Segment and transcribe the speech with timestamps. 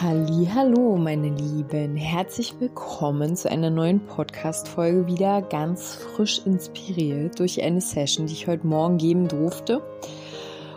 [0.00, 7.60] Hallo, meine Lieben, herzlich willkommen zu einer neuen Podcast Folge wieder ganz frisch inspiriert durch
[7.60, 9.82] eine Session, die ich heute morgen geben durfte.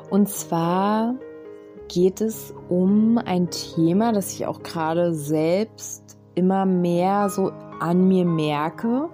[0.10, 1.14] Und zwar
[1.88, 8.26] geht es um ein Thema, das ich auch gerade selbst immer mehr so an mir
[8.26, 9.08] merke.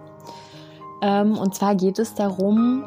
[1.02, 2.85] Ähm, und zwar geht es darum,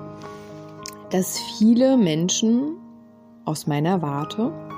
[1.10, 2.79] dass viele Menschen
[3.45, 4.70] aus meiner Warte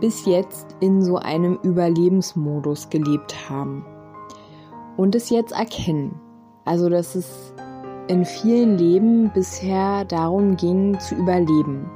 [0.00, 3.84] bis jetzt in so einem Überlebensmodus gelebt haben
[4.96, 6.20] und es jetzt erkennen.
[6.64, 7.54] Also, dass es
[8.08, 11.90] in vielen Leben bisher darum ging zu überleben.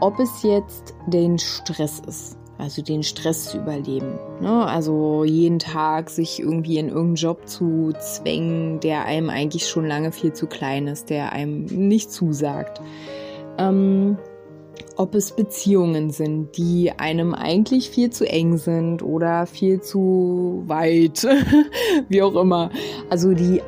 [0.00, 4.18] Ob es jetzt den Stress ist, also den Stress zu überleben.
[4.40, 4.66] Ne?
[4.66, 10.12] Also jeden Tag sich irgendwie in irgendeinen Job zu zwängen, der einem eigentlich schon lange
[10.12, 12.80] viel zu klein ist, der einem nicht zusagt.
[13.58, 14.18] Ähm,
[14.96, 21.26] ob es Beziehungen sind, die einem eigentlich viel zu eng sind oder viel zu weit,
[22.08, 22.70] wie auch immer.
[23.10, 23.60] Also die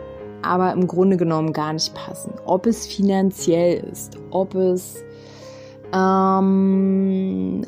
[0.43, 2.33] aber im Grunde genommen gar nicht passen.
[2.45, 5.05] Ob es finanziell ist, ob es
[5.93, 7.67] ähm,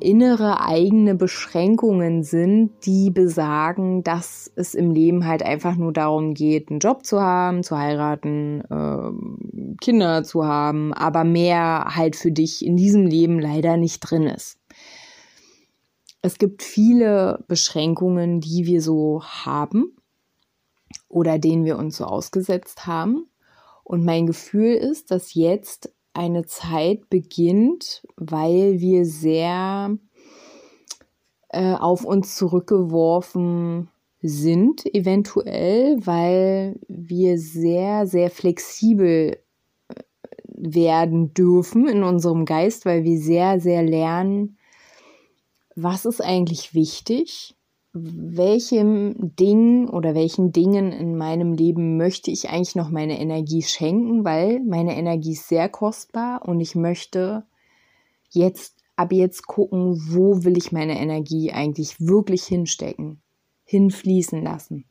[0.00, 6.70] innere eigene Beschränkungen sind, die besagen, dass es im Leben halt einfach nur darum geht,
[6.70, 12.64] einen Job zu haben, zu heiraten, äh, Kinder zu haben, aber mehr halt für dich
[12.64, 14.58] in diesem Leben leider nicht drin ist.
[16.22, 19.96] Es gibt viele Beschränkungen, die wir so haben
[21.08, 23.26] oder denen wir uns so ausgesetzt haben.
[23.84, 29.96] Und mein Gefühl ist, dass jetzt eine Zeit beginnt, weil wir sehr
[31.50, 33.88] äh, auf uns zurückgeworfen
[34.20, 39.38] sind, eventuell, weil wir sehr, sehr flexibel
[39.88, 39.94] äh,
[40.56, 44.58] werden dürfen in unserem Geist, weil wir sehr, sehr lernen,
[45.76, 47.54] was ist eigentlich wichtig
[47.92, 54.24] welchem Ding oder welchen Dingen in meinem Leben möchte ich eigentlich noch meine Energie schenken,
[54.24, 57.44] weil meine Energie ist sehr kostbar und ich möchte
[58.30, 63.20] jetzt ab jetzt gucken, wo will ich meine Energie eigentlich wirklich hinstecken,
[63.64, 64.84] hinfließen lassen.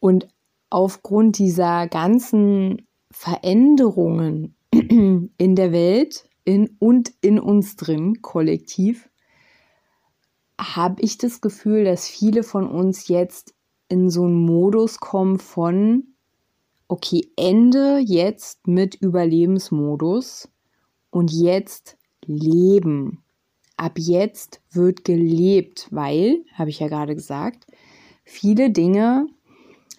[0.00, 0.28] Und
[0.68, 9.09] aufgrund dieser ganzen Veränderungen in der Welt in, und in uns drin, kollektiv,
[10.60, 13.54] habe ich das Gefühl, dass viele von uns jetzt
[13.88, 16.04] in so einen Modus kommen von,
[16.86, 20.48] okay, Ende jetzt mit Überlebensmodus
[21.10, 23.24] und jetzt leben.
[23.76, 27.66] Ab jetzt wird gelebt, weil, habe ich ja gerade gesagt,
[28.24, 29.26] viele Dinge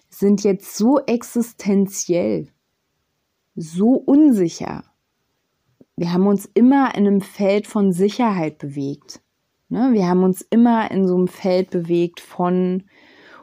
[0.08, 2.48] sind jetzt so existenziell,
[3.56, 4.84] so unsicher.
[5.96, 9.20] Wir haben uns immer in einem Feld von Sicherheit bewegt.
[9.72, 9.94] Ne?
[9.94, 12.84] Wir haben uns immer in so einem Feld bewegt von,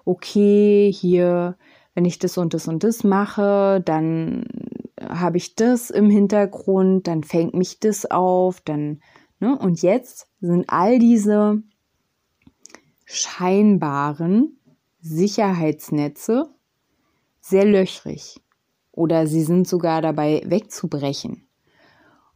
[0.06, 1.57] okay, hier,
[1.95, 4.45] wenn ich das und das und das mache, dann
[5.01, 9.01] habe ich das im Hintergrund, dann fängt mich das auf, dann,
[9.39, 9.57] ne?
[9.57, 11.63] Und jetzt sind all diese
[13.06, 14.59] scheinbaren
[15.01, 16.53] Sicherheitsnetze
[17.41, 18.39] sehr löchrig
[18.91, 21.47] oder sie sind sogar dabei wegzubrechen.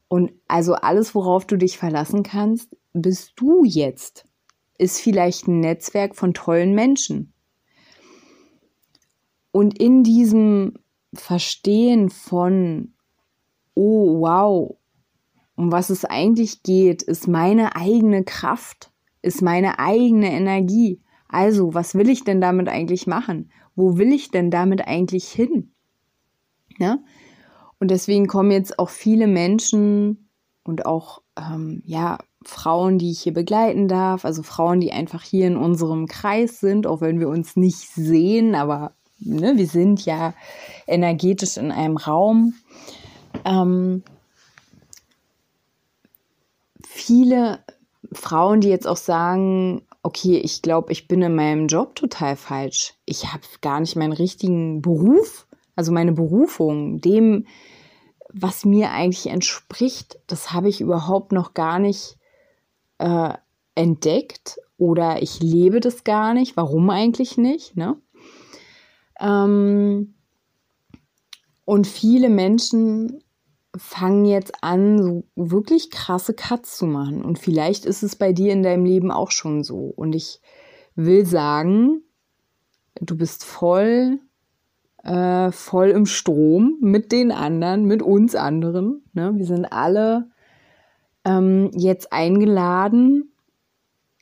[0.07, 4.25] Und also alles, worauf du dich verlassen kannst, bist du jetzt?
[4.77, 7.33] Ist vielleicht ein Netzwerk von tollen Menschen.
[9.51, 10.79] Und in diesem
[11.13, 12.93] Verstehen von,
[13.75, 14.77] oh wow,
[15.55, 18.91] um was es eigentlich geht, ist meine eigene Kraft,
[19.21, 21.01] ist meine eigene Energie.
[21.27, 23.51] Also, was will ich denn damit eigentlich machen?
[23.75, 25.73] Wo will ich denn damit eigentlich hin?
[26.79, 26.99] Ja?
[27.79, 30.29] Und deswegen kommen jetzt auch viele Menschen
[30.63, 32.17] und auch ähm, ja,
[32.49, 36.87] Frauen, die ich hier begleiten darf, also Frauen, die einfach hier in unserem Kreis sind,
[36.87, 40.33] auch wenn wir uns nicht sehen, aber ne, wir sind ja
[40.87, 42.55] energetisch in einem Raum.
[43.45, 44.03] Ähm,
[46.85, 47.59] viele
[48.11, 52.93] Frauen, die jetzt auch sagen, okay, ich glaube, ich bin in meinem Job total falsch.
[53.05, 57.47] Ich habe gar nicht meinen richtigen Beruf, also meine Berufung, dem,
[58.33, 62.17] was mir eigentlich entspricht, das habe ich überhaupt noch gar nicht
[62.97, 63.33] äh,
[63.75, 66.57] entdeckt oder ich lebe das gar nicht.
[66.57, 67.75] Warum eigentlich nicht?
[67.75, 67.97] Ne?
[69.19, 70.15] Ähm,
[71.65, 73.23] und viele Menschen
[73.75, 77.23] fangen jetzt an, so wirklich krasse Cuts zu machen.
[77.23, 79.91] Und vielleicht ist es bei dir in deinem Leben auch schon so.
[79.95, 80.41] Und ich
[80.95, 82.03] will sagen,
[83.01, 84.19] du bist voll,
[85.03, 89.03] äh, voll im Strom mit den anderen, mit uns anderen.
[89.13, 89.33] Ne?
[89.35, 90.29] Wir sind alle
[91.25, 93.33] ähm, jetzt eingeladen.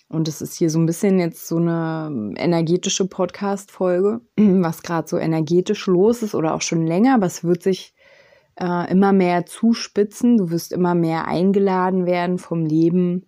[0.07, 5.17] Und es ist hier so ein bisschen jetzt so eine energetische Podcast-Folge, was gerade so
[5.17, 7.93] energetisch los ist oder auch schon länger, aber es wird sich
[8.55, 10.37] äh, immer mehr zuspitzen.
[10.37, 13.25] Du wirst immer mehr eingeladen werden vom Leben,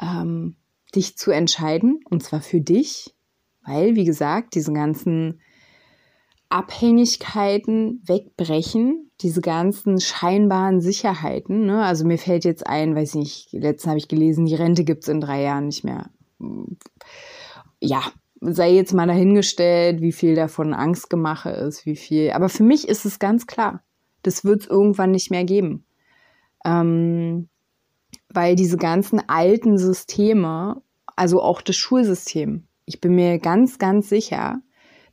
[0.00, 0.56] ähm,
[0.94, 2.00] dich zu entscheiden.
[2.08, 3.14] Und zwar für dich,
[3.64, 5.40] weil, wie gesagt, diese ganzen
[6.48, 11.66] Abhängigkeiten wegbrechen, diese ganzen scheinbaren Sicherheiten.
[11.66, 11.84] Ne?
[11.84, 15.08] Also mir fällt jetzt ein, weiß nicht, letztens habe ich gelesen, die Rente gibt es
[15.08, 16.10] in drei Jahren nicht mehr.
[17.80, 18.02] Ja,
[18.40, 22.32] sei jetzt mal dahingestellt, wie viel davon Angstgemache ist, wie viel.
[22.32, 23.82] Aber für mich ist es ganz klar.
[24.22, 25.84] Das wird es irgendwann nicht mehr geben.
[26.64, 27.48] Ähm,
[28.28, 30.82] weil diese ganzen alten Systeme,
[31.16, 34.60] also auch das Schulsystem, ich bin mir ganz, ganz sicher,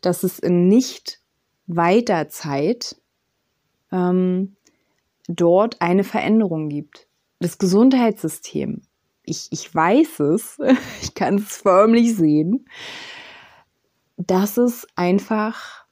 [0.02, 1.22] dass es in nicht
[1.68, 2.96] weiter Zeit
[3.92, 4.56] ähm,
[5.28, 7.08] dort eine Veränderung gibt.
[7.40, 8.82] Das Gesundheitssystem,
[9.24, 10.60] ich, ich weiß es,
[11.02, 12.66] ich kann es förmlich sehen,
[14.18, 15.86] dass es einfach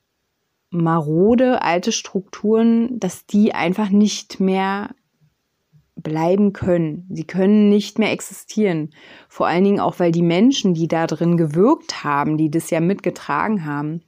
[0.69, 4.89] marode alte Strukturen, dass die einfach nicht mehr
[5.95, 7.07] bleiben können.
[7.09, 8.91] Sie können nicht mehr existieren.
[9.29, 12.79] Vor allen Dingen auch, weil die Menschen, die da drin gewirkt haben, die das ja
[12.79, 14.01] mitgetragen haben,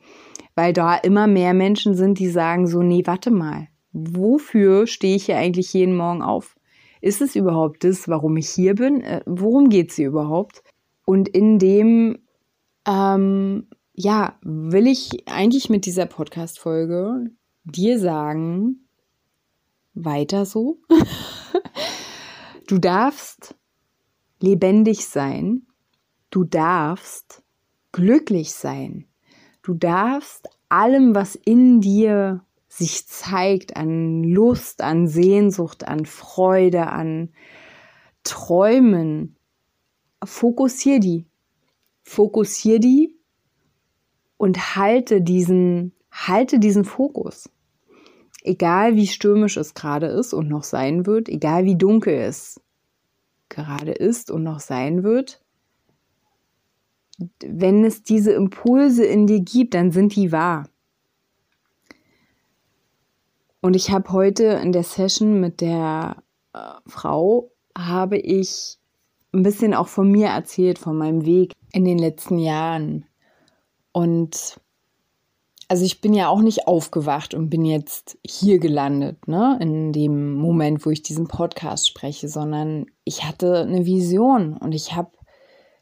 [0.56, 5.26] weil da immer mehr Menschen sind, die sagen so, nee, warte mal, wofür stehe ich
[5.26, 6.56] hier eigentlich jeden Morgen auf?
[7.02, 9.02] Ist es überhaupt das, warum ich hier bin?
[9.02, 10.64] Äh, worum geht es hier überhaupt?
[11.06, 12.20] Und in dem
[12.86, 17.32] ähm, ja, will ich eigentlich mit dieser Podcast-Folge
[17.66, 18.88] dir sagen,
[19.94, 20.80] weiter so.
[22.68, 23.56] du darfst
[24.40, 25.68] lebendig sein.
[26.30, 27.44] Du darfst
[27.92, 29.06] glücklich sein.
[29.64, 37.30] Du darfst allem, was in dir sich zeigt, an Lust, an Sehnsucht, an Freude, an
[38.24, 39.36] Träumen,
[40.24, 41.26] fokussier die.
[42.04, 43.16] Fokussier die
[44.38, 47.50] und halte diesen, halte diesen Fokus.
[48.42, 52.62] Egal wie stürmisch es gerade ist und noch sein wird, egal wie dunkel es
[53.50, 55.42] gerade ist und noch sein wird,
[57.44, 60.70] wenn es diese Impulse in dir gibt, dann sind die wahr.
[63.62, 66.24] Und ich habe heute in der Session mit der
[66.54, 68.78] äh, Frau, habe ich
[69.34, 73.06] ein bisschen auch von mir erzählt, von meinem Weg in den letzten Jahren.
[73.92, 74.60] Und
[75.68, 80.34] also ich bin ja auch nicht aufgewacht und bin jetzt hier gelandet, ne, in dem
[80.34, 85.12] Moment, wo ich diesen Podcast spreche, sondern ich hatte eine Vision und ich habe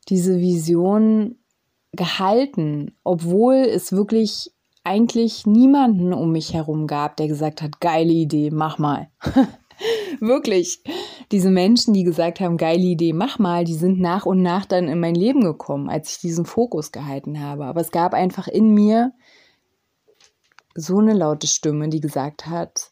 [0.09, 1.37] diese Vision
[1.93, 4.51] gehalten, obwohl es wirklich
[4.87, 9.09] eigentlich niemanden um mich herum gab, der gesagt hat, geile Idee, mach mal.
[10.19, 10.81] wirklich
[11.31, 14.87] diese Menschen, die gesagt haben, geile Idee, mach mal, die sind nach und nach dann
[14.87, 17.65] in mein Leben gekommen, als ich diesen Fokus gehalten habe.
[17.65, 19.13] Aber es gab einfach in mir
[20.73, 22.91] so eine laute Stimme, die gesagt hat,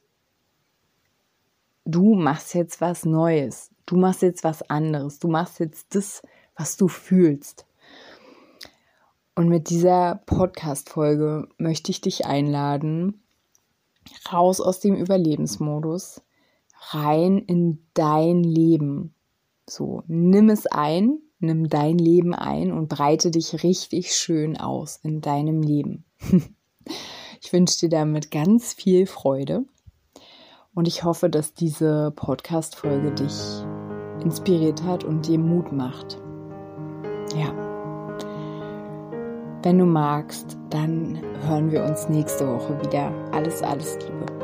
[1.86, 6.22] du machst jetzt was Neues, du machst jetzt was anderes, du machst jetzt das,
[6.58, 7.66] was du fühlst.
[9.36, 13.22] Und mit dieser Podcast-Folge möchte ich dich einladen,
[14.32, 16.22] raus aus dem Überlebensmodus,
[16.92, 19.14] rein in dein Leben.
[19.70, 25.20] So, nimm es ein, nimm dein Leben ein und breite dich richtig schön aus in
[25.20, 26.06] deinem Leben.
[27.42, 29.66] ich wünsche dir damit ganz viel Freude
[30.74, 33.36] und ich hoffe, dass diese Podcast-Folge dich
[34.24, 36.22] inspiriert hat und dir Mut macht.
[37.36, 37.65] Ja.
[39.66, 43.12] Wenn du magst, dann hören wir uns nächste Woche wieder.
[43.32, 44.35] Alles, alles Liebe.